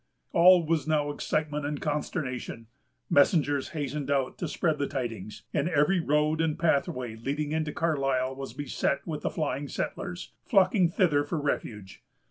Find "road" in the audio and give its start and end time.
5.99-6.41